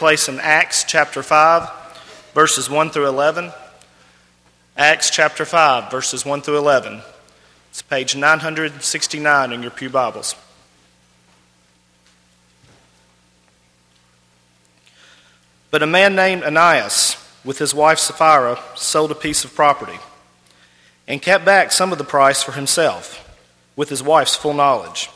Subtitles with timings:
[0.00, 1.68] place in Acts chapter 5,
[2.32, 3.52] verses 1 through 11.
[4.74, 7.02] Acts chapter 5, verses 1 through 11.
[7.68, 10.36] It's page 969 in your Pew Bibles.
[15.70, 19.98] But a man named Ananias, with his wife Sapphira, sold a piece of property
[21.06, 23.38] and kept back some of the price for himself,
[23.76, 25.10] with his wife's full knowledge.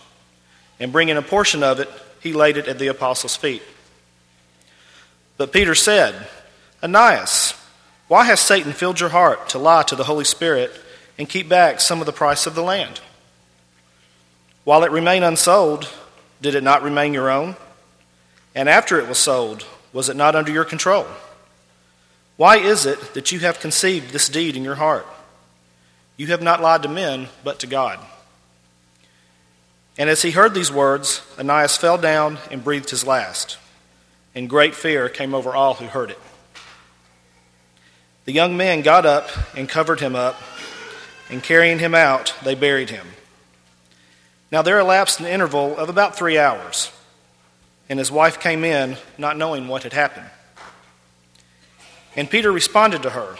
[0.78, 1.88] And bringing a portion of it,
[2.20, 3.62] he laid it at the apostles' feet.
[5.36, 6.28] But Peter said,
[6.82, 7.54] Ananias,
[8.08, 10.72] why has Satan filled your heart to lie to the Holy Spirit
[11.18, 13.00] and keep back some of the price of the land?
[14.64, 15.92] While it remained unsold,
[16.40, 17.56] did it not remain your own?
[18.54, 21.06] And after it was sold, was it not under your control?
[22.36, 25.06] Why is it that you have conceived this deed in your heart?
[26.16, 27.98] You have not lied to men, but to God.
[29.96, 33.58] And as he heard these words, Ananias fell down and breathed his last,
[34.34, 36.20] and great fear came over all who heard it.
[38.24, 40.40] The young men got up and covered him up,
[41.30, 43.06] and carrying him out, they buried him.
[44.50, 46.90] Now there elapsed an interval of about three hours
[47.88, 50.26] and his wife came in, not knowing what had happened.
[52.16, 53.36] And Peter responded to her,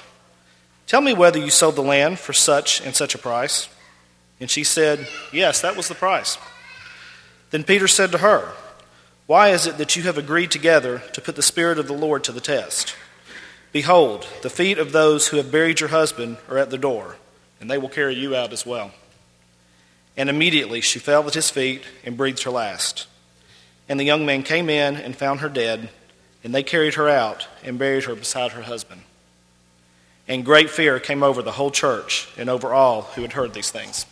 [0.86, 3.68] Tell me whether you sold the land for such and such a price.
[4.40, 6.36] And she said, Yes, that was the price.
[7.50, 8.52] Then Peter said to her,
[9.26, 12.24] Why is it that you have agreed together to put the Spirit of the Lord
[12.24, 12.94] to the test?
[13.72, 17.16] Behold, the feet of those who have buried your husband are at the door,
[17.58, 18.92] and they will carry you out as well.
[20.14, 23.06] And immediately she fell at his feet and breathed her last.
[23.88, 25.88] And the young man came in and found her dead,
[26.44, 29.00] and they carried her out and buried her beside her husband.
[30.28, 33.70] And great fear came over the whole church and over all who had heard these
[33.70, 34.04] things.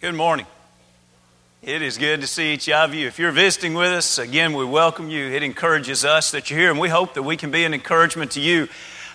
[0.00, 0.46] Good morning.
[1.60, 3.08] It is good to see each of you.
[3.08, 5.26] If you're visiting with us, again, we welcome you.
[5.26, 8.30] It encourages us that you're here, and we hope that we can be an encouragement
[8.32, 8.68] to you.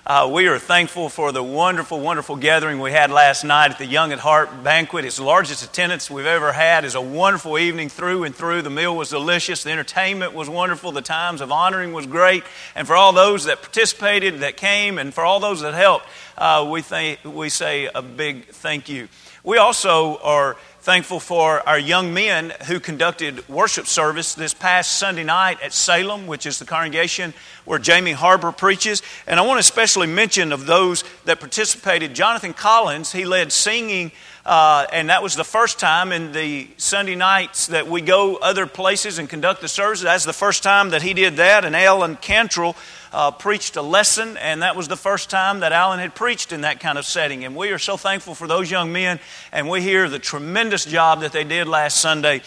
[0.06, 3.86] Uh, we are thankful for the wonderful, wonderful gathering we had last night at the
[3.86, 5.06] Young at Heart banquet.
[5.06, 6.84] It's the largest attendance we've ever had.
[6.84, 8.64] It's a wonderful evening through and through.
[8.64, 9.64] The meal was delicious.
[9.64, 10.92] The entertainment was wonderful.
[10.92, 12.44] The times of honoring was great.
[12.76, 16.08] And for all those that participated, that came, and for all those that helped,
[16.38, 19.08] uh, we, th- we say a big thank you.
[19.46, 25.24] We also are Thankful for our young men who conducted worship service this past Sunday
[25.24, 27.34] night at Salem, which is the congregation
[27.64, 29.02] where Jamie Harper preaches.
[29.26, 32.14] And I want to especially mention of those that participated.
[32.14, 34.12] Jonathan Collins, he led singing,
[34.46, 38.68] uh, and that was the first time in the Sunday nights that we go other
[38.68, 40.04] places and conduct the services.
[40.04, 41.64] That's the first time that he did that.
[41.64, 42.76] And Alan Cantrell
[43.14, 46.62] uh, preached a lesson, and that was the first time that Alan had preached in
[46.62, 47.46] that kind of setting.
[47.46, 49.22] And we are so thankful for those young men,
[49.54, 52.42] and we hear the tremendous job that they did last Sunday.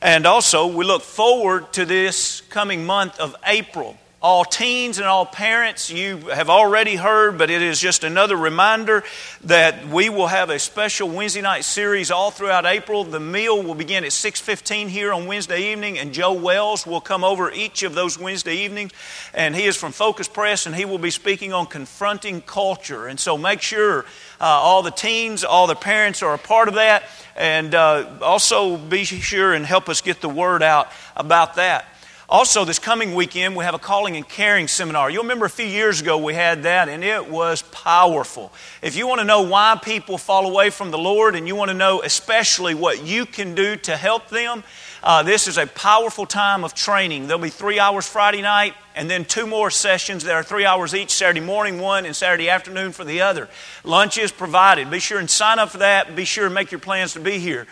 [0.00, 5.24] And also, we look forward to this coming month of April all teens and all
[5.24, 9.02] parents, you have already heard, but it is just another reminder
[9.44, 13.02] that we will have a special Wednesday night series all throughout April.
[13.04, 17.24] The meal will begin at 6:15 here on Wednesday evening, and Joe Wells will come
[17.24, 18.92] over each of those Wednesday evenings,
[19.32, 23.06] and he is from Focus Press, and he will be speaking on confronting culture.
[23.06, 24.04] And so, make sure
[24.38, 27.04] uh, all the teens, all the parents are a part of that,
[27.36, 31.86] and uh, also be sure and help us get the word out about that.
[32.30, 35.10] Also, this coming weekend, we have a calling and caring seminar.
[35.10, 38.52] You'll remember a few years ago we had that, and it was powerful.
[38.82, 41.72] If you want to know why people fall away from the Lord and you want
[41.72, 44.62] to know especially what you can do to help them,
[45.02, 47.26] uh, this is a powerful time of training.
[47.26, 50.94] There'll be three hours Friday night, and then two more sessions that are three hours
[50.94, 53.48] each Saturday morning, one, and Saturday afternoon for the other.
[53.82, 54.88] Lunch is provided.
[54.88, 56.14] Be sure and sign up for that.
[56.14, 57.66] Be sure and make your plans to be here.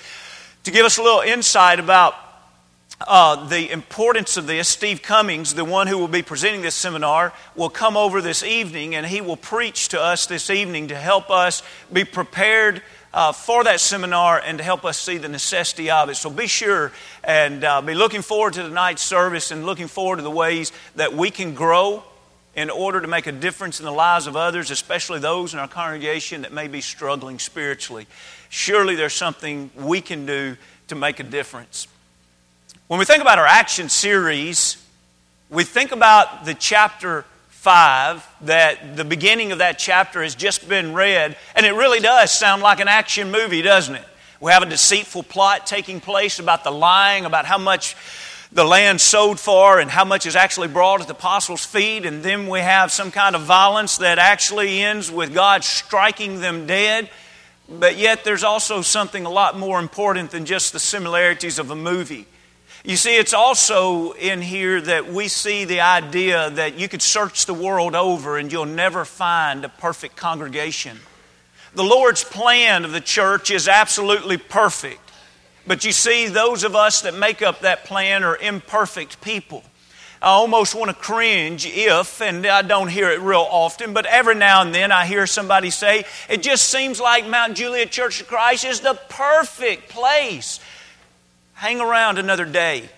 [0.65, 2.17] To give us a little insight about
[3.01, 7.33] uh, the importance of this, Steve Cummings, the one who will be presenting this seminar,
[7.55, 11.31] will come over this evening and he will preach to us this evening to help
[11.31, 11.63] us
[11.93, 12.83] be prepared
[13.15, 16.17] uh, for that seminar and to help us see the necessity of it.
[16.17, 16.93] So be sure
[17.23, 21.13] and uh, be looking forward to tonight's service and looking forward to the ways that
[21.13, 22.03] we can grow
[22.57, 25.69] in order to make a difference in the lives of others, especially those in our
[25.69, 28.09] congregation that may be struggling spiritually.
[28.49, 30.57] Surely there's something we can do
[30.89, 31.87] to make a difference.
[32.89, 34.83] When we think about our action series,
[35.51, 40.95] we think about the chapter 5, that the beginning of that chapter has just been
[40.95, 44.05] read, and it really does sound like an action movie, doesn't it?
[44.41, 47.95] We have a deceitful plot taking place about the lying, about how much
[48.53, 52.23] the land sold for and how much is actually brought at the apostles' feet, and
[52.23, 57.11] then we have some kind of violence that actually ends with God striking them dead.
[57.69, 61.77] But yet, there's also something a lot more important than just the similarities of a
[61.77, 62.25] movie.
[62.89, 67.45] You see, it's also in here that we see the idea that you could search
[67.45, 70.99] the world over and you'll never find a perfect congregation.
[71.75, 75.03] The Lord's plan of the church is absolutely perfect.
[75.67, 79.65] But you see, those of us that make up that plan are imperfect people.
[80.23, 84.35] I almost want to cringe if, and I don't hear it real often, but every
[84.35, 88.29] now and then I hear somebody say, it just seems like Mount Juliet Church of
[88.29, 90.59] Christ is the perfect place.
[91.59, 92.89] Hang around another day,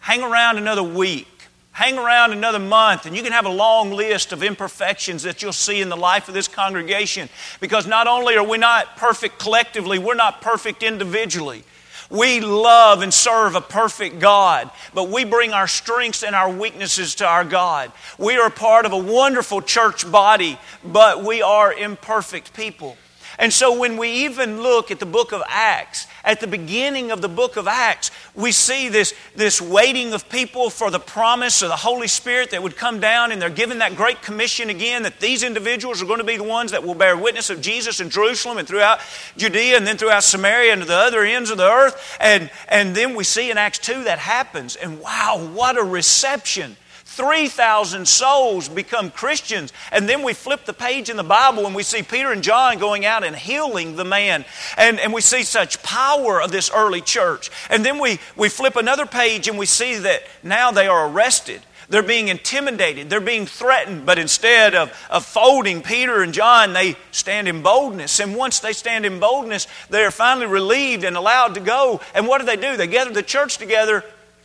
[0.00, 1.28] hang around another week,
[1.70, 5.52] hang around another month, and you can have a long list of imperfections that you'll
[5.52, 7.28] see in the life of this congregation.
[7.60, 11.62] Because not only are we not perfect collectively, we're not perfect individually.
[12.10, 17.14] We love and serve a perfect God, but we bring our strengths and our weaknesses
[17.14, 17.92] to our God.
[18.18, 22.96] We are part of a wonderful church body, but we are imperfect people.
[23.40, 27.22] And so when we even look at the book of Acts, at the beginning of
[27.22, 31.70] the book of Acts, we see this, this waiting of people for the promise of
[31.70, 35.20] the Holy Spirit that would come down, and they're given that great commission again that
[35.20, 38.10] these individuals are going to be the ones that will bear witness of Jesus in
[38.10, 39.00] Jerusalem and throughout
[39.38, 42.18] Judea and then throughout Samaria and to the other ends of the earth.
[42.20, 44.76] And, and then we see in Acts 2 that happens.
[44.76, 46.76] And wow, what a reception!
[47.20, 49.74] 3,000 souls become Christians.
[49.92, 52.78] And then we flip the page in the Bible and we see Peter and John
[52.78, 54.46] going out and healing the man.
[54.78, 57.50] And, and we see such power of this early church.
[57.68, 61.60] And then we, we flip another page and we see that now they are arrested.
[61.90, 63.10] They're being intimidated.
[63.10, 64.06] They're being threatened.
[64.06, 68.18] But instead of, of folding Peter and John, they stand in boldness.
[68.18, 72.00] And once they stand in boldness, they are finally relieved and allowed to go.
[72.14, 72.78] And what do they do?
[72.78, 74.04] They gather the church together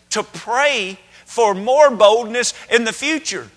[0.10, 3.50] to pray for more boldness in the future.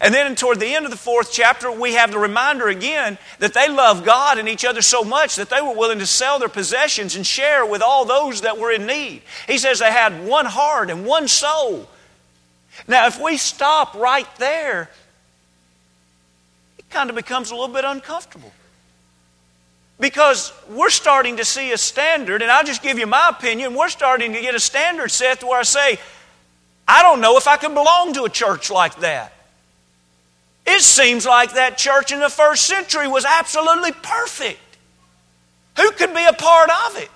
[0.00, 3.52] And then toward the end of the fourth chapter, we have the reminder again that
[3.52, 6.48] they love God and each other so much that they were willing to sell their
[6.48, 9.22] possessions and share with all those that were in need.
[9.46, 11.88] He says they had one heart and one soul.
[12.88, 14.90] Now, if we stop right there,
[16.78, 18.52] it kind of becomes a little bit uncomfortable.
[20.00, 23.90] Because we're starting to see a standard, and I'll just give you my opinion, we're
[23.90, 25.98] starting to get a standard set to where I say,
[26.86, 29.32] I don't know if I could belong to a church like that.
[30.66, 34.60] It seems like that church in the first century was absolutely perfect.
[35.76, 37.10] Who could be a part of it?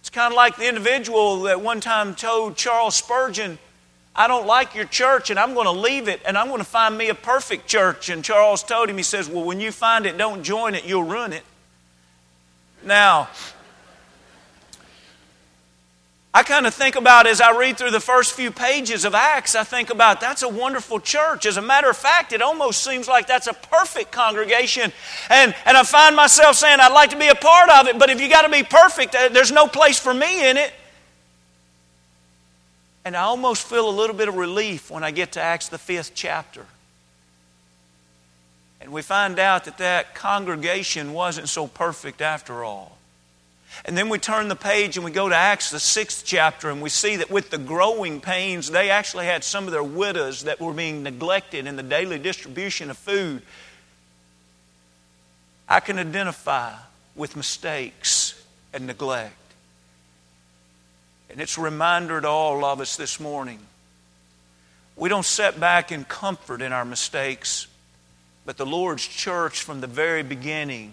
[0.00, 3.58] It's kind of like the individual that one time told Charles Spurgeon,
[4.16, 6.64] I don't like your church and I'm going to leave it and I'm going to
[6.64, 8.08] find me a perfect church.
[8.08, 11.02] And Charles told him, he says, Well, when you find it, don't join it, you'll
[11.02, 11.42] ruin it.
[12.84, 13.28] Now,
[16.36, 19.54] I kind of think about as I read through the first few pages of Acts,
[19.54, 21.46] I think about that's a wonderful church.
[21.46, 24.92] As a matter of fact, it almost seems like that's a perfect congregation.
[25.30, 28.10] And, and I find myself saying, I'd like to be a part of it, but
[28.10, 30.72] if you got to be perfect, uh, there's no place for me in it.
[33.04, 35.78] And I almost feel a little bit of relief when I get to Acts, the
[35.78, 36.66] fifth chapter.
[38.80, 42.98] And we find out that that congregation wasn't so perfect after all.
[43.84, 46.80] And then we turn the page and we go to Acts, the sixth chapter, and
[46.80, 50.60] we see that with the growing pains, they actually had some of their widows that
[50.60, 53.42] were being neglected in the daily distribution of food.
[55.68, 56.74] I can identify
[57.14, 59.34] with mistakes and neglect.
[61.30, 63.58] And it's a reminder to all of us this morning.
[64.96, 67.66] We don't sit back in comfort in our mistakes,
[68.46, 70.92] but the Lord's church from the very beginning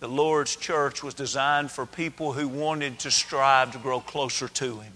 [0.00, 4.78] the Lord's church was designed for people who wanted to strive to grow closer to
[4.80, 4.92] Him.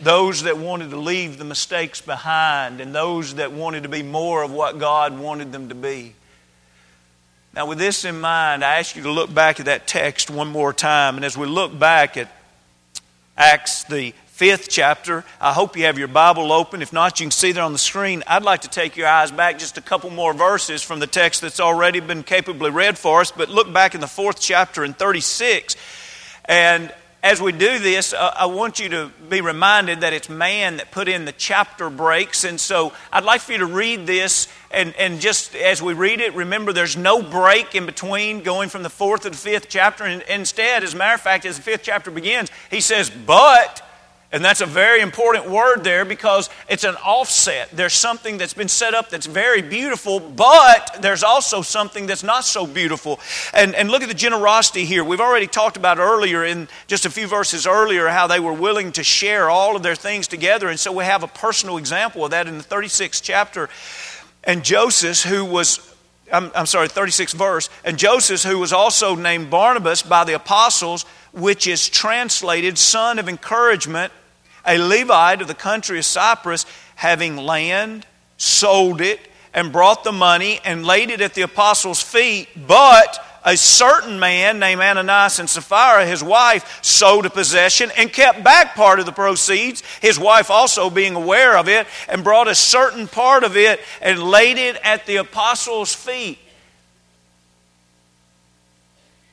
[0.00, 4.42] Those that wanted to leave the mistakes behind, and those that wanted to be more
[4.42, 6.14] of what God wanted them to be.
[7.52, 10.48] Now, with this in mind, I ask you to look back at that text one
[10.48, 11.16] more time.
[11.16, 12.30] And as we look back at
[13.36, 15.22] Acts, the fifth chapter.
[15.38, 16.80] I hope you have your Bible open.
[16.80, 18.24] If not, you can see there on the screen.
[18.26, 21.42] I'd like to take your eyes back just a couple more verses from the text
[21.42, 24.94] that's already been capably read for us, but look back in the fourth chapter in
[24.94, 25.76] 36.
[26.46, 26.90] And
[27.22, 30.90] as we do this, uh, I want you to be reminded that it's man that
[30.90, 32.44] put in the chapter breaks.
[32.44, 34.48] And so I'd like for you to read this.
[34.70, 38.84] And, and just as we read it, remember there's no break in between going from
[38.84, 40.04] the fourth to the fifth chapter.
[40.04, 43.82] And instead, as a matter of fact, as the fifth chapter begins, he says, But
[44.32, 47.68] And that's a very important word there because it's an offset.
[47.72, 52.44] There's something that's been set up that's very beautiful, but there's also something that's not
[52.44, 53.18] so beautiful.
[53.52, 55.02] And, and look at the generosity here.
[55.02, 58.92] We've already talked about earlier, in just a few verses earlier, how they were willing
[58.92, 60.68] to share all of their things together.
[60.68, 63.68] And so we have a personal example of that in the 36th chapter.
[64.44, 65.86] And Joseph, who was
[66.32, 67.68] I'm, I'm, sorry, 36th verse.
[67.84, 73.28] And Joseph, who was also named Barnabas by the apostles, which is translated son of
[73.28, 74.12] encouragement,
[74.70, 79.20] a Levite of the country of Cyprus, having land, sold it,
[79.52, 82.48] and brought the money and laid it at the apostles' feet.
[82.68, 88.44] But a certain man named Ananias and Sapphira, his wife, sold a possession and kept
[88.44, 92.54] back part of the proceeds, his wife also being aware of it, and brought a
[92.54, 96.38] certain part of it and laid it at the apostles' feet.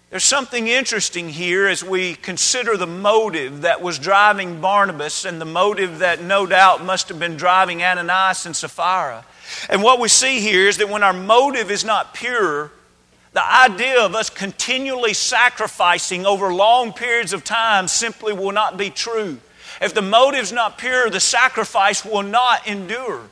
[0.10, 5.46] There's something interesting here as we consider the motive that was driving Barnabas and the
[5.46, 9.26] motive that no doubt must have been driving Ananias and Sapphira.
[9.70, 12.72] And what we see here is that when our motive is not pure,
[13.34, 18.90] the idea of us continually sacrificing over long periods of time simply will not be
[18.90, 19.40] true.
[19.82, 23.24] If the motive's not pure, the sacrifice will not endure.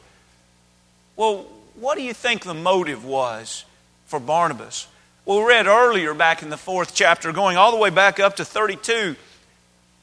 [1.15, 3.63] Well, what do you think the motive was
[4.07, 4.87] for Barnabas?
[5.25, 8.45] We read earlier back in the fourth chapter, going all the way back up to
[8.45, 9.15] 32,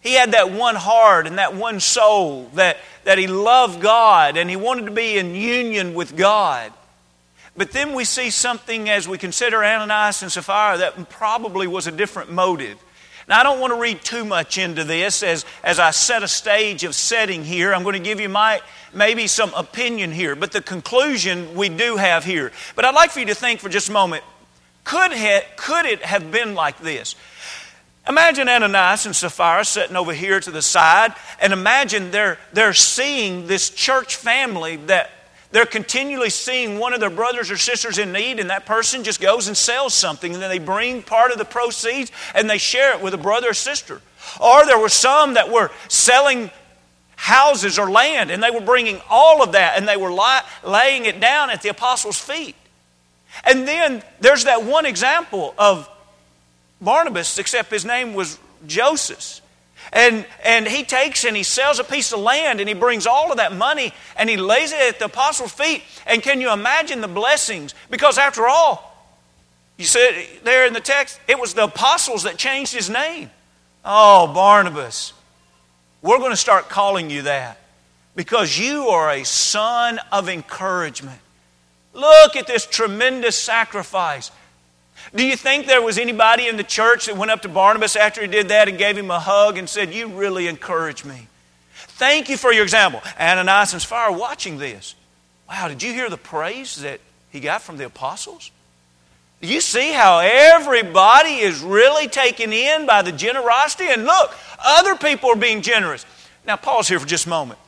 [0.00, 4.50] he had that one heart and that one soul that, that he loved God and
[4.50, 6.72] he wanted to be in union with God.
[7.56, 11.92] But then we see something as we consider Ananias and Sapphira that probably was a
[11.92, 12.78] different motive.
[13.28, 16.28] Now, I don't want to read too much into this as, as I set a
[16.28, 17.72] stage of setting here.
[17.72, 18.60] I'm going to give you my,
[18.92, 22.50] maybe some opinion here, but the conclusion we do have here.
[22.74, 24.24] But I'd like for you to think for just a moment
[24.84, 27.14] could, ha- could it have been like this?
[28.08, 33.46] Imagine Ananias and Sapphira sitting over here to the side, and imagine they're, they're seeing
[33.46, 35.10] this church family that
[35.52, 39.20] they're continually seeing one of their brothers or sisters in need, and that person just
[39.20, 42.96] goes and sells something, and then they bring part of the proceeds and they share
[42.96, 44.00] it with a brother or sister.
[44.40, 46.50] Or there were some that were selling
[47.16, 50.10] houses or land, and they were bringing all of that and they were
[50.64, 52.56] laying it down at the apostles' feet.
[53.44, 55.88] And then there's that one example of
[56.80, 59.40] Barnabas, except his name was Joseph.
[59.92, 63.30] And, and he takes and he sells a piece of land and he brings all
[63.30, 65.82] of that money and he lays it at the apostles' feet.
[66.06, 67.74] And can you imagine the blessings?
[67.90, 68.92] Because after all,
[69.76, 73.30] you said there in the text, it was the apostles that changed his name.
[73.84, 75.12] Oh, Barnabas,
[76.00, 77.58] we're going to start calling you that
[78.14, 81.18] because you are a son of encouragement.
[81.94, 84.30] Look at this tremendous sacrifice.
[85.14, 88.20] Do you think there was anybody in the church that went up to Barnabas after
[88.20, 91.28] he did that and gave him a hug and said, You really encouraged me?
[91.74, 93.00] Thank you for your example.
[93.20, 94.94] Ananias and Sapphira watching this.
[95.48, 98.50] Wow, did you hear the praise that he got from the apostles?
[99.40, 103.88] You see how everybody is really taken in by the generosity?
[103.88, 104.32] And look,
[104.64, 106.06] other people are being generous.
[106.46, 107.58] Now, pause here for just a moment.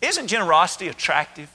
[0.00, 1.48] Isn't generosity attractive?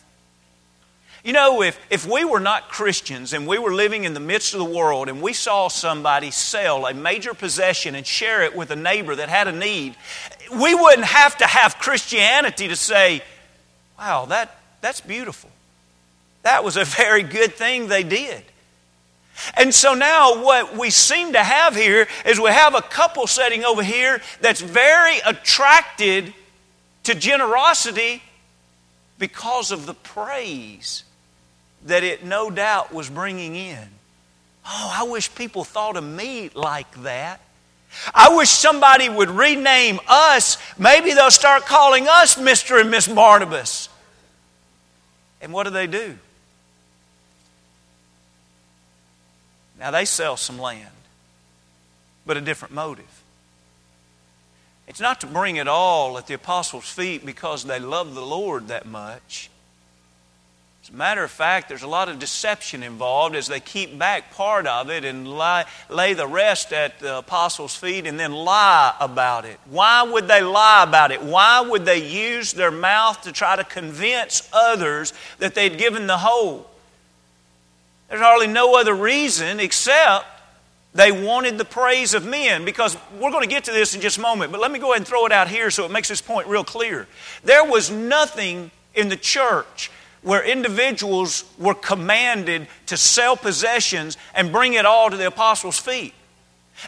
[1.27, 4.53] You know, if, if we were not Christians and we were living in the midst
[4.53, 8.71] of the world and we saw somebody sell a major possession and share it with
[8.71, 9.97] a neighbor that had a need,
[10.49, 13.21] we wouldn't have to have Christianity to say,
[13.99, 15.49] wow, that, that's beautiful.
[16.43, 18.41] That was a very good thing they did.
[19.55, 23.65] And so now, what we seem to have here is we have a couple sitting
[23.65, 26.33] over here that's very attracted
[27.03, 28.23] to generosity
[29.19, 31.03] because of the praise
[31.87, 33.89] that it no doubt was bringing in.
[34.65, 37.41] Oh, I wish people thought of me like that.
[38.13, 40.57] I wish somebody would rename us.
[40.77, 42.79] Maybe they'll start calling us Mr.
[42.79, 43.89] and Miss Barnabas.
[45.41, 46.17] And what do they do?
[49.79, 50.89] Now, they sell some land,
[52.25, 53.05] but a different motive.
[54.87, 58.69] It's not to bring it all at the apostles' feet because they love the Lord
[58.69, 59.49] that much.
[60.87, 64.33] As a matter of fact, there's a lot of deception involved as they keep back
[64.33, 68.95] part of it and lie, lay the rest at the apostles' feet and then lie
[69.01, 69.59] about it.
[69.69, 71.21] Why would they lie about it?
[71.21, 76.19] Why would they use their mouth to try to convince others that they'd given the
[76.19, 76.69] whole?
[78.07, 80.25] There's hardly no other reason except
[80.93, 84.19] they wanted the praise of men because we're going to get to this in just
[84.19, 86.07] a moment, but let me go ahead and throw it out here so it makes
[86.07, 87.09] this point real clear.
[87.43, 89.91] There was nothing in the church
[90.27, 96.13] where individuals were commanded to sell possessions and bring it all to the apostles' feet.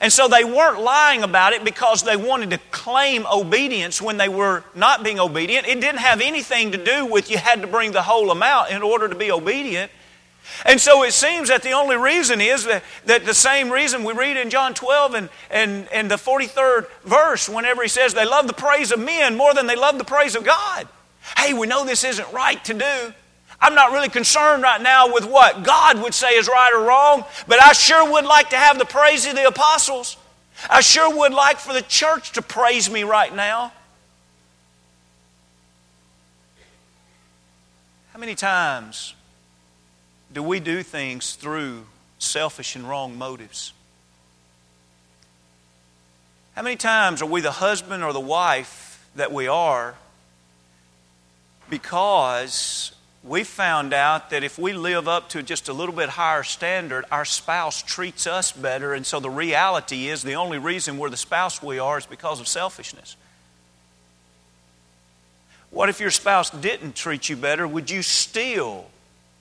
[0.01, 4.27] And so they weren't lying about it because they wanted to claim obedience when they
[4.27, 5.67] were not being obedient.
[5.67, 8.83] It didn't have anything to do with you had to bring the whole amount in
[8.83, 9.89] order to be obedient.
[10.65, 14.13] And so it seems that the only reason is that, that the same reason we
[14.13, 18.47] read in John 12 and, and, and the 43rd verse, whenever he says they love
[18.47, 20.87] the praise of men more than they love the praise of God.
[21.37, 23.13] Hey, we know this isn't right to do.
[23.61, 27.25] I'm not really concerned right now with what God would say is right or wrong,
[27.47, 30.17] but I sure would like to have the praise of the apostles.
[30.69, 33.73] I sure would like for the church to praise me right now.
[38.13, 39.13] How many times
[40.33, 41.85] do we do things through
[42.17, 43.73] selfish and wrong motives?
[46.55, 49.95] How many times are we the husband or the wife that we are
[51.69, 52.91] because
[53.23, 57.03] we found out that if we live up to just a little bit higher standard,
[57.11, 61.17] our spouse treats us better, and so the reality is the only reason we're the
[61.17, 63.17] spouse we are is because of selfishness.
[65.69, 67.67] What if your spouse didn't treat you better?
[67.67, 68.87] Would you still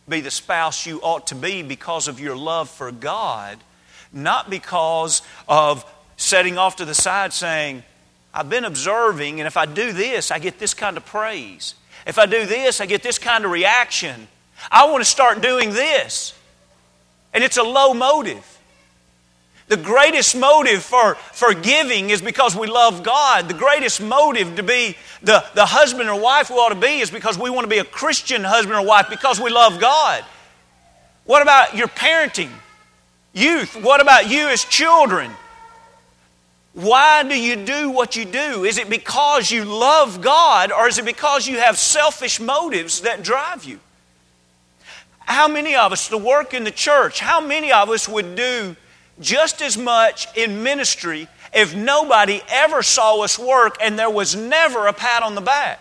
[0.09, 3.59] be the spouse you ought to be because of your love for God,
[4.13, 5.85] not because of
[6.17, 7.85] setting off to the side saying,
[8.35, 11.75] I've been observing, and if I do this, I get this kind of praise.
[12.07, 14.28] If I do this, I get this kind of reaction.
[14.71, 16.35] I want to start doing this.
[17.33, 18.45] And it's a low motive.
[19.69, 23.49] The greatest motive for, for giving is because we love God.
[23.49, 27.11] The greatest motive to be the, the husband or wife we ought to be is
[27.11, 30.25] because we want to be a Christian husband or wife because we love God.
[31.25, 32.50] What about your parenting?
[33.35, 35.31] Youth, what about you as children?
[36.75, 38.65] Why do you do what you do?
[38.65, 43.23] Is it because you love God or is it because you have selfish motives that
[43.23, 43.81] drive you?
[45.21, 48.77] How many of us, to work in the church, how many of us would do
[49.21, 54.87] just as much in ministry if nobody ever saw us work and there was never
[54.87, 55.81] a pat on the back?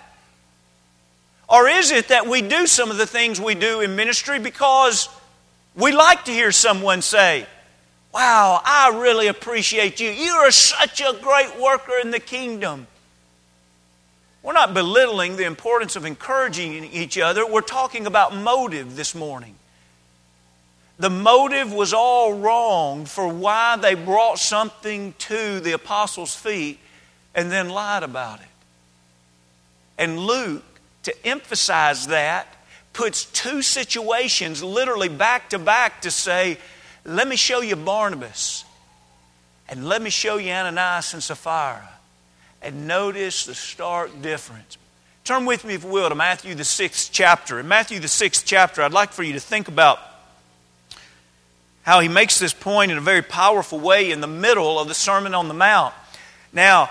[1.50, 5.08] Or is it that we do some of the things we do in ministry because
[5.76, 7.46] we like to hear someone say,
[8.18, 10.10] Wow, I really appreciate you.
[10.10, 12.88] You are such a great worker in the kingdom.
[14.42, 17.46] We're not belittling the importance of encouraging each other.
[17.46, 19.54] We're talking about motive this morning.
[20.98, 26.80] The motive was all wrong for why they brought something to the apostles' feet
[27.36, 28.48] and then lied about it.
[30.00, 30.66] And Luke,
[31.04, 32.48] to emphasize that,
[32.94, 36.58] puts two situations literally back to back to say,
[37.08, 38.66] let me show you Barnabas
[39.70, 41.90] and let me show you Ananias and Sapphira.
[42.62, 44.78] And notice the stark difference.
[45.24, 47.60] Turn with me, if you will, to Matthew, the sixth chapter.
[47.60, 50.00] In Matthew, the sixth chapter, I'd like for you to think about
[51.84, 54.94] how he makes this point in a very powerful way in the middle of the
[54.94, 55.94] Sermon on the Mount.
[56.52, 56.90] Now,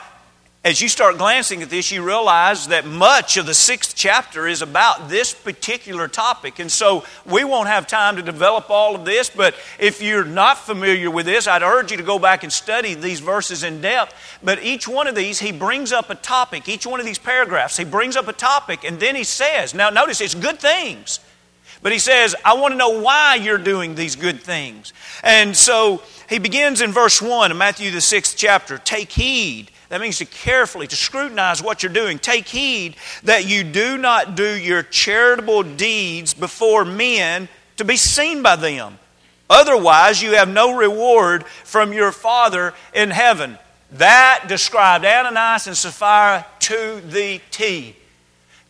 [0.66, 4.62] as you start glancing at this, you realize that much of the sixth chapter is
[4.62, 6.58] about this particular topic.
[6.58, 10.58] And so we won't have time to develop all of this, but if you're not
[10.58, 14.12] familiar with this, I'd urge you to go back and study these verses in depth.
[14.42, 16.68] But each one of these, he brings up a topic.
[16.68, 19.90] Each one of these paragraphs, he brings up a topic, and then he says, now
[19.90, 21.20] notice it's good things.
[21.80, 24.92] But he says, I want to know why you're doing these good things.
[25.22, 29.70] And so he begins in verse 1 of Matthew, the sixth chapter Take heed.
[29.88, 32.18] That means to carefully, to scrutinize what you're doing.
[32.18, 38.42] Take heed that you do not do your charitable deeds before men to be seen
[38.42, 38.98] by them.
[39.48, 43.58] Otherwise, you have no reward from your Father in heaven.
[43.92, 47.94] That described Ananias and Sapphira to the T.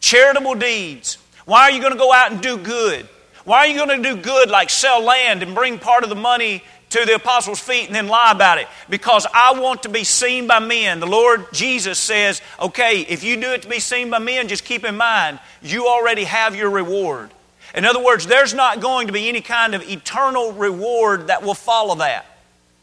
[0.01, 3.09] Charitable deeds why are you going to go out and do good?
[3.45, 6.17] Why are you going to do good like sell land and bring part of the
[6.17, 8.69] money to the apostles' feet and then lie about it?
[8.89, 11.01] Because I want to be seen by men.
[11.01, 14.65] The Lord Jesus says, okay, if you do it to be seen by men, just
[14.65, 17.31] keep in mind, you already have your reward.
[17.75, 21.55] In other words, there's not going to be any kind of eternal reward that will
[21.55, 22.25] follow that.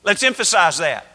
[0.04, 1.08] Let's emphasize that.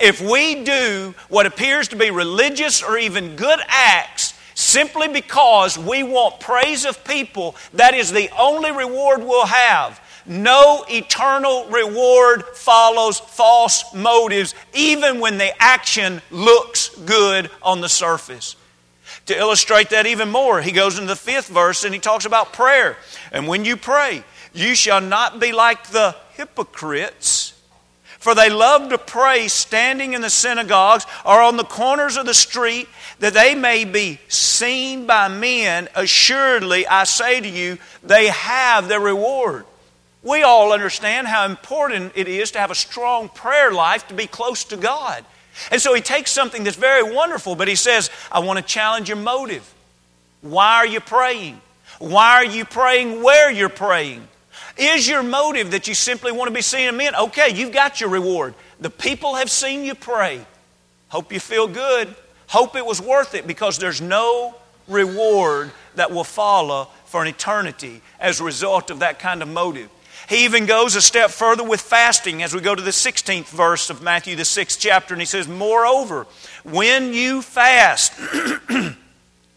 [0.00, 6.02] If we do what appears to be religious or even good acts simply because we
[6.02, 10.00] want praise of people, that is the only reward we'll have.
[10.26, 18.56] No eternal reward follows false motives, even when the action looks good on the surface.
[19.26, 22.52] To illustrate that even more, he goes into the fifth verse and he talks about
[22.52, 22.96] prayer.
[23.30, 27.52] And when you pray, you shall not be like the hypocrites
[28.22, 32.34] for they love to pray standing in the synagogues or on the corners of the
[32.34, 35.88] street that they may be seen by men.
[35.96, 39.66] Assuredly, I say to you, they have their reward.
[40.22, 44.26] We all understand how important it is to have a strong prayer life to be
[44.26, 45.24] close to God.
[45.70, 49.08] And so he takes something that's very wonderful, but he says, I want to challenge
[49.08, 49.74] your motive.
[50.40, 51.60] Why are you praying?
[51.98, 54.26] Why are you praying where you're praying?
[54.76, 57.14] Is your motive that you simply want to be seen of men?
[57.14, 58.54] Okay, you've got your reward.
[58.80, 60.44] The people have seen you pray.
[61.08, 62.14] Hope you feel good.
[62.48, 64.54] Hope it was worth it because there's no
[64.88, 69.90] reward that will follow for an eternity as a result of that kind of motive.
[70.32, 73.90] He even goes a step further with fasting as we go to the 16th verse
[73.90, 76.26] of Matthew, the 6th chapter, and he says, Moreover,
[76.64, 78.14] when you fast,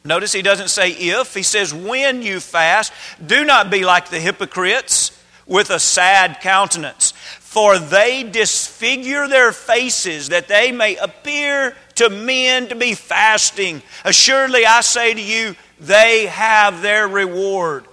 [0.03, 2.91] notice he doesn't say if, he says, When you fast,
[3.25, 10.27] do not be like the hypocrites with a sad countenance, for they disfigure their faces
[10.27, 13.81] that they may appear to men to be fasting.
[14.03, 17.85] Assuredly, I say to you, they have their reward.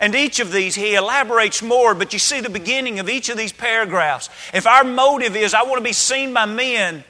[0.00, 3.36] And each of these, he elaborates more, but you see the beginning of each of
[3.36, 4.30] these paragraphs.
[4.54, 7.04] If our motive is, I want to be seen by men,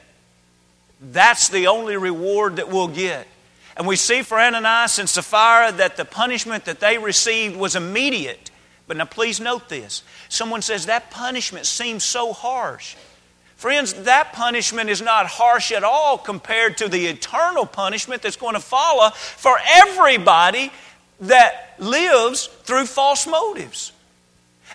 [1.00, 3.29] that's the only reward that we'll get.
[3.76, 8.50] And we see for Ananias and Sapphira that the punishment that they received was immediate.
[8.88, 10.03] But now, please note this.
[10.29, 12.96] Someone says that punishment seems so harsh.
[13.55, 18.55] Friends, that punishment is not harsh at all compared to the eternal punishment that's going
[18.55, 20.72] to follow for everybody
[21.20, 23.93] that lives through false motives.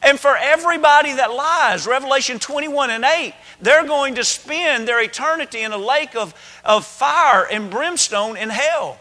[0.01, 5.61] And for everybody that lies, Revelation 21 and 8, they're going to spend their eternity
[5.61, 8.99] in a lake of, of fire and brimstone in hell.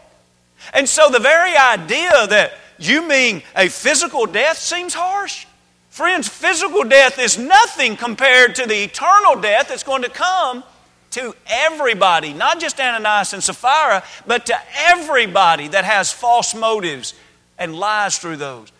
[0.73, 5.45] And so the very idea that you mean a physical death seems harsh.
[5.89, 10.63] Friends, physical death is nothing compared to the eternal death that's going to come
[11.11, 17.13] to everybody, not just Ananias and Sapphira, but to everybody that has false motives
[17.57, 18.71] and lies through those.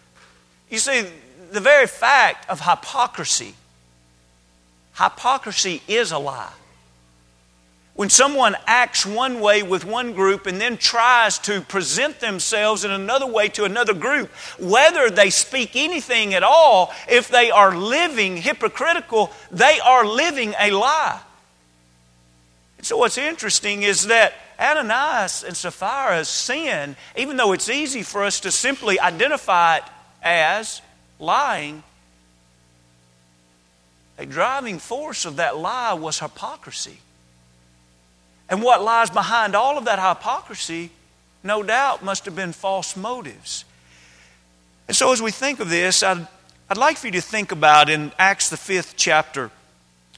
[0.69, 1.05] You see,
[1.51, 3.55] the very fact of hypocrisy,
[4.97, 6.51] hypocrisy is a lie.
[7.95, 12.91] When someone acts one way with one group and then tries to present themselves in
[12.91, 18.35] another way to another group, whether they speak anything at all, if they are living
[18.35, 21.21] hypocritical, they are living a lie.
[22.77, 28.23] And so, what's interesting is that Ananias and Sapphira's sin, even though it's easy for
[28.23, 29.83] us to simply identify it
[30.21, 30.81] as
[31.19, 31.83] lying,
[34.17, 36.99] a driving force of that lie was hypocrisy.
[38.49, 40.91] And what lies behind all of that hypocrisy,
[41.43, 43.65] no doubt, must have been false motives.
[44.87, 46.27] And so, as we think of this, I'd,
[46.69, 49.49] I'd like for you to think about in Acts, the fifth chapter,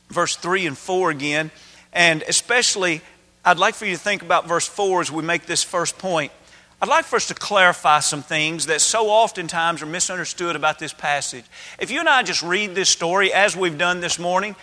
[0.10, 1.52] verse 3 and 4 again,
[1.93, 3.02] and especially
[3.47, 6.33] I'd like for you to think about verse 4 as we make this first point.
[6.81, 10.91] I'd like for us to clarify some things that so oftentimes are misunderstood about this
[10.91, 11.45] passage.
[11.79, 14.57] If you and I just read this story as we've done this morning,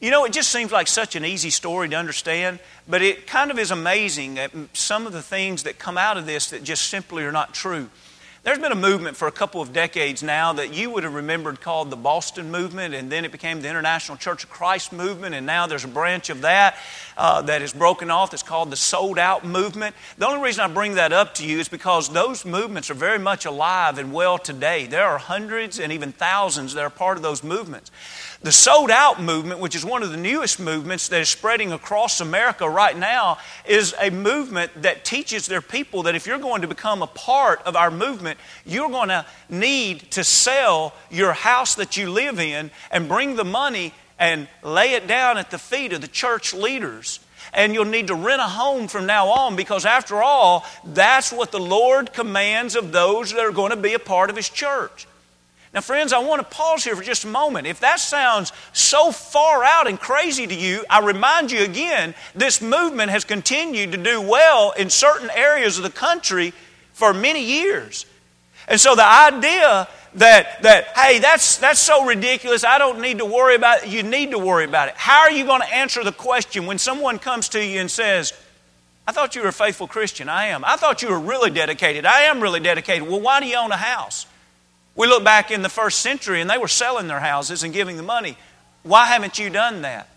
[0.00, 3.50] you know, it just seems like such an easy story to understand, but it kind
[3.50, 6.88] of is amazing that some of the things that come out of this that just
[6.88, 7.90] simply are not true.
[8.46, 11.60] There's been a movement for a couple of decades now that you would have remembered
[11.60, 15.44] called the Boston Movement, and then it became the International Church of Christ Movement, and
[15.44, 16.76] now there's a branch of that
[17.16, 19.96] uh, that is broken off that's called the Sold Out Movement.
[20.16, 23.18] The only reason I bring that up to you is because those movements are very
[23.18, 24.86] much alive and well today.
[24.86, 27.90] There are hundreds and even thousands that are part of those movements.
[28.42, 32.20] The sold out movement, which is one of the newest movements that is spreading across
[32.20, 36.68] America right now, is a movement that teaches their people that if you're going to
[36.68, 41.96] become a part of our movement, you're going to need to sell your house that
[41.96, 46.00] you live in and bring the money and lay it down at the feet of
[46.00, 47.20] the church leaders.
[47.54, 51.52] And you'll need to rent a home from now on because, after all, that's what
[51.52, 55.06] the Lord commands of those that are going to be a part of His church.
[55.76, 57.66] Now, friends, I want to pause here for just a moment.
[57.66, 62.62] If that sounds so far out and crazy to you, I remind you again this
[62.62, 66.54] movement has continued to do well in certain areas of the country
[66.94, 68.06] for many years.
[68.66, 73.26] And so the idea that, that hey, that's, that's so ridiculous, I don't need to
[73.26, 74.94] worry about it, you need to worry about it.
[74.96, 78.32] How are you going to answer the question when someone comes to you and says,
[79.06, 80.30] I thought you were a faithful Christian.
[80.30, 80.64] I am.
[80.64, 82.06] I thought you were really dedicated.
[82.06, 83.06] I am really dedicated.
[83.06, 84.26] Well, why do you own a house?
[84.96, 87.98] We look back in the first century and they were selling their houses and giving
[87.98, 88.36] the money.
[88.82, 90.08] Why haven't you done that?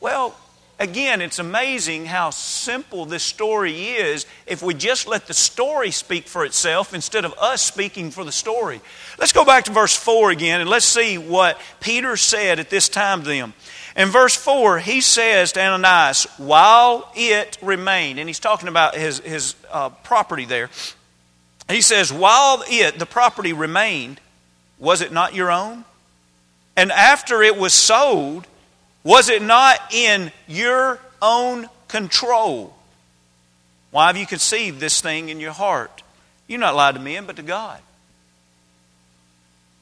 [0.00, 0.34] Well,
[0.78, 6.26] again, it's amazing how simple this story is if we just let the story speak
[6.26, 8.80] for itself instead of us speaking for the story.
[9.18, 12.88] Let's go back to verse 4 again and let's see what Peter said at this
[12.88, 13.52] time to them.
[13.96, 19.18] In verse 4, he says to Ananias, while it remained, and he's talking about his,
[19.18, 20.70] his uh, property there.
[21.68, 24.20] He says, while it, the property remained,
[24.78, 25.84] was it not your own?
[26.76, 28.46] And after it was sold,
[29.04, 32.74] was it not in your own control?
[33.90, 36.02] Why have you conceived this thing in your heart?
[36.46, 37.80] You're not lied to men, but to God.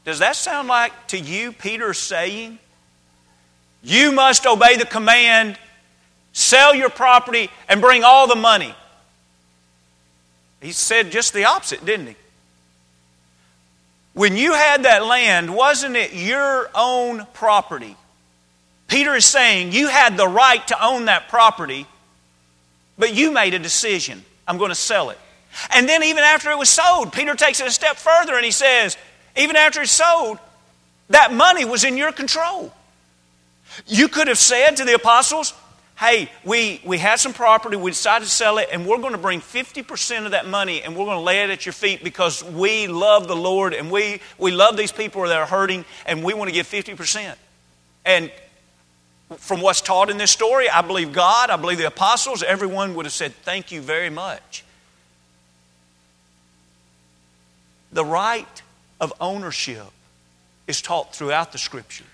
[0.04, 2.58] Does that sound like to you Peter saying,
[3.82, 5.58] You must obey the command,
[6.32, 8.74] sell your property, and bring all the money?
[10.60, 12.16] He said just the opposite, didn't he?
[14.12, 17.96] When you had that land, wasn't it your own property?
[18.88, 21.86] Peter is saying you had the right to own that property,
[22.98, 24.24] but you made a decision.
[24.46, 25.18] I'm going to sell it.
[25.72, 28.50] And then, even after it was sold, Peter takes it a step further and he
[28.50, 28.96] says,
[29.36, 30.38] even after it's sold,
[31.08, 32.72] that money was in your control.
[33.86, 35.54] You could have said to the apostles,
[36.00, 39.18] hey, we, we had some property, we decided to sell it, and we're going to
[39.18, 42.42] bring 50% of that money and we're going to lay it at your feet because
[42.42, 46.32] we love the Lord and we, we love these people that are hurting and we
[46.32, 47.34] want to give 50%.
[48.06, 48.32] And
[49.36, 53.04] from what's taught in this story, I believe God, I believe the apostles, everyone would
[53.04, 54.64] have said, Thank you very much.
[57.92, 58.62] The right
[59.02, 59.86] of ownership
[60.66, 62.06] is taught throughout the scriptures.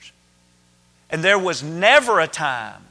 [1.09, 2.83] And there was never a time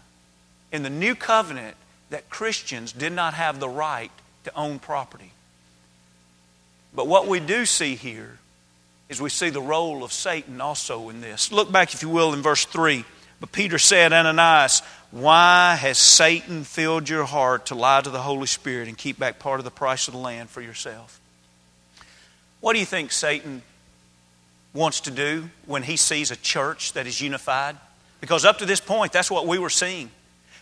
[0.76, 1.76] in the new covenant
[2.10, 4.12] that Christians did not have the right
[4.44, 5.32] to own property.
[6.94, 8.38] But what we do see here
[9.10, 11.52] is we see the role of Satan also in this.
[11.52, 13.04] Look back, if you will, in verse 3.
[13.40, 18.48] But Peter said, Ananias, why has Satan filled your heart to lie to the Holy
[18.48, 21.20] Spirit and keep back part of the price of the land for yourself?
[22.62, 23.62] What do you think Satan
[24.74, 27.78] wants to do when he sees a church that is unified?
[28.22, 30.10] Because up to this point, that's what we were seeing.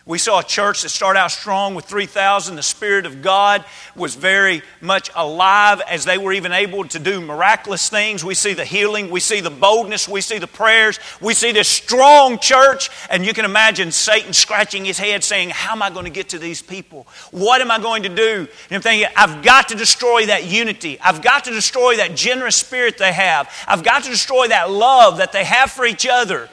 [0.06, 2.56] We saw a church that started out strong with 3,000.
[2.56, 3.64] The Spirit of God
[3.96, 8.22] was very much alive as they were even able to do miraculous things.
[8.22, 11.70] We see the healing, we see the boldness, we see the prayers, we see this
[11.70, 12.90] strong church.
[13.08, 16.28] And you can imagine Satan scratching his head saying, How am I going to get
[16.30, 17.06] to these people?
[17.30, 18.40] What am I going to do?
[18.40, 21.00] And I'm thinking, I've got to destroy that unity.
[21.00, 23.50] I've got to destroy that generous spirit they have.
[23.66, 26.50] I've got to destroy that love that they have for each other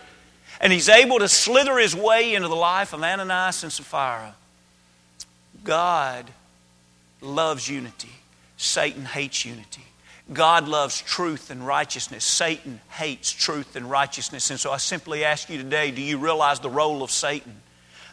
[0.62, 4.36] and he's able to slither his way into the life of Ananias and Sapphira.
[5.63, 6.30] God
[7.19, 8.12] loves unity,
[8.56, 9.84] Satan hates unity.
[10.32, 12.24] God loves truth and righteousness.
[12.24, 14.50] Satan hates truth and righteousness.
[14.50, 17.54] And so I simply ask you today do you realize the role of Satan?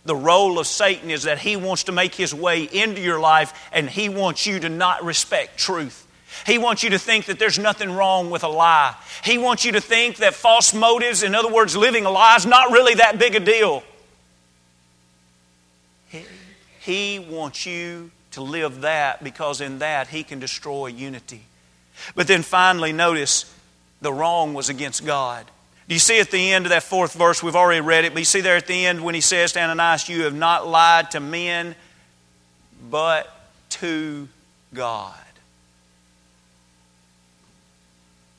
[0.04, 3.52] The role of Satan is that he wants to make his way into your life
[3.72, 6.07] and he wants you to not respect truth.
[6.46, 8.94] He wants you to think that there's nothing wrong with a lie.
[9.24, 12.46] He wants you to think that false motives, in other words, living a lie, is
[12.46, 13.82] not really that big a deal.
[16.80, 21.42] He wants you to live that because in that he can destroy unity.
[22.14, 23.52] But then finally, notice
[24.00, 25.44] the wrong was against God.
[25.88, 27.42] Do you see at the end of that fourth verse?
[27.42, 29.60] We've already read it, but you see there at the end when he says to
[29.60, 31.74] Ananias, You have not lied to men,
[32.90, 33.28] but
[33.70, 34.28] to
[34.74, 35.14] God.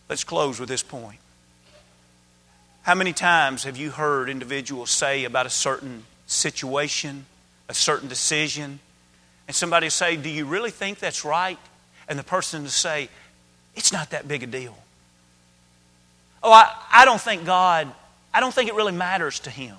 [0.09, 1.19] Let's close with this point.
[2.81, 7.27] How many times have you heard individuals say about a certain situation,
[7.69, 8.79] a certain decision,
[9.47, 11.59] and somebody say, Do you really think that's right?
[12.07, 13.09] And the person to say,
[13.75, 14.75] It's not that big a deal.
[16.41, 17.91] Oh, I, I don't think God,
[18.33, 19.75] I don't think it really matters to Him.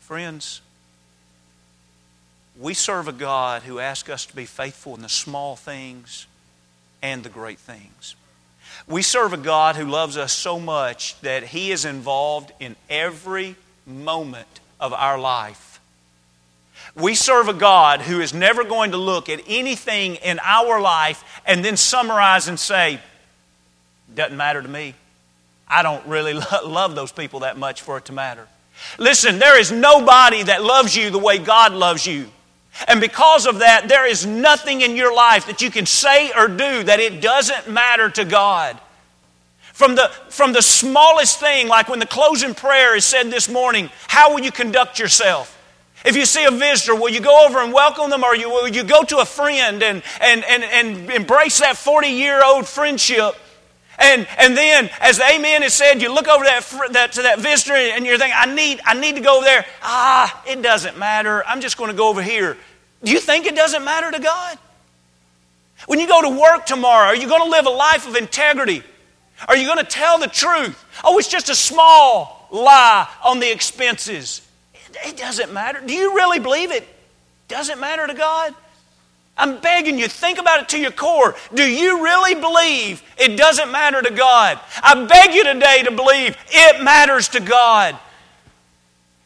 [0.00, 0.62] Friends,
[2.58, 6.26] we serve a God who asks us to be faithful in the small things
[7.02, 8.14] and the great things.
[8.86, 13.56] We serve a God who loves us so much that He is involved in every
[13.86, 15.80] moment of our life.
[16.94, 21.22] We serve a God who is never going to look at anything in our life
[21.46, 22.98] and then summarize and say,
[24.14, 24.94] doesn't matter to me.
[25.68, 26.34] I don't really
[26.64, 28.46] love those people that much for it to matter.
[28.98, 32.26] Listen, there is nobody that loves you the way God loves you.
[32.86, 36.48] And because of that, there is nothing in your life that you can say or
[36.48, 38.78] do that it doesn't matter to God.
[39.72, 43.90] From the, from the smallest thing, like when the closing prayer is said this morning,
[44.06, 45.56] how will you conduct yourself?
[46.04, 48.68] If you see a visitor, will you go over and welcome them, or you, will
[48.68, 53.34] you go to a friend and, and, and, and embrace that 40 year old friendship?
[53.98, 57.40] And, and then, as the amen is said, you look over that, that, to that
[57.40, 59.66] visitor and you're thinking, I need, I need to go over there.
[59.82, 61.44] Ah, it doesn't matter.
[61.44, 62.56] I'm just going to go over here.
[63.02, 64.58] Do you think it doesn't matter to God?
[65.86, 68.82] When you go to work tomorrow, are you going to live a life of integrity?
[69.46, 70.84] Are you going to tell the truth?
[71.04, 74.42] Oh, it's just a small lie on the expenses.
[75.04, 75.80] It doesn't matter.
[75.84, 76.86] Do you really believe it?
[77.46, 78.54] Doesn't matter to God?
[79.38, 81.36] I'm begging you, think about it to your core.
[81.54, 84.58] Do you really believe it doesn't matter to God?
[84.82, 87.96] I beg you today to believe it matters to God.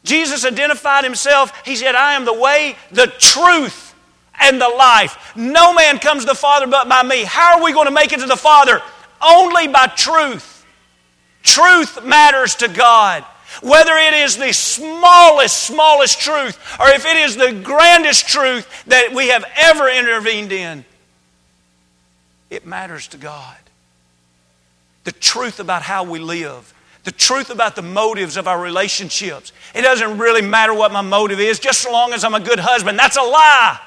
[0.04, 1.52] Jesus identified himself.
[1.64, 3.94] He said, I am the way, the truth,
[4.38, 5.32] and the life.
[5.36, 7.24] No man comes to the Father but by me.
[7.24, 8.82] How are we going to make it to the Father?
[9.20, 10.66] Only by truth.
[11.42, 13.24] Truth matters to God.
[13.60, 19.12] Whether it is the smallest, smallest truth, or if it is the grandest truth that
[19.12, 20.84] we have ever intervened in,
[22.50, 23.56] it matters to God.
[25.04, 26.72] The truth about how we live,
[27.04, 29.52] the truth about the motives of our relationships.
[29.74, 32.60] It doesn't really matter what my motive is, just so long as I'm a good
[32.60, 32.98] husband.
[32.98, 33.80] That's a lie.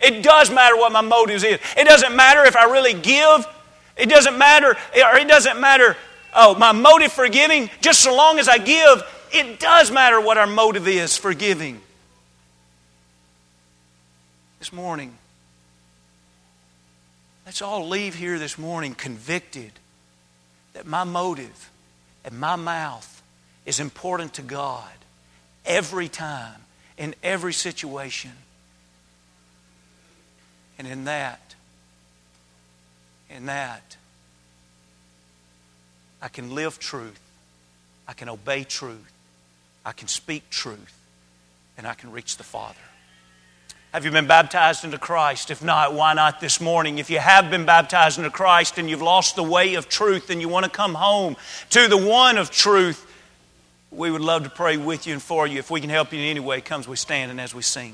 [0.00, 1.58] It does matter what my motives is.
[1.76, 3.46] It doesn't matter if I really give.
[3.96, 5.96] It doesn't matter, or it doesn't matter
[6.34, 10.38] oh, my motive for giving, just so long as I give, it does matter what
[10.38, 11.80] our motive is for giving.
[14.58, 15.16] This morning,
[17.46, 19.72] let's all leave here this morning convicted
[20.74, 21.70] that my motive
[22.24, 23.22] and my mouth
[23.66, 24.88] is important to God
[25.64, 26.60] every time,
[26.96, 28.32] in every situation.
[30.78, 31.54] And in that,
[33.30, 33.96] in that,
[36.22, 37.20] I can live truth.
[38.06, 39.12] I can obey truth.
[39.84, 40.98] I can speak truth.
[41.76, 42.78] And I can reach the Father.
[43.92, 45.50] Have you been baptized into Christ?
[45.50, 46.98] If not, why not this morning?
[46.98, 50.40] If you have been baptized into Christ and you've lost the way of truth and
[50.40, 51.36] you want to come home
[51.70, 53.04] to the one of truth,
[53.90, 55.58] we would love to pray with you and for you.
[55.58, 57.60] If we can help you in any way, come as we stand and as we
[57.60, 57.90] sing.